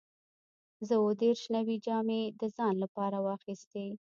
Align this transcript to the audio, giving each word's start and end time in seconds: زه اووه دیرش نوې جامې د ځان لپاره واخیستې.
زه 0.87 0.93
اووه 0.97 1.13
دیرش 1.21 1.41
نوې 1.55 1.75
جامې 1.85 2.21
د 2.39 2.41
ځان 2.57 2.75
لپاره 2.83 3.17
واخیستې. 3.25 3.87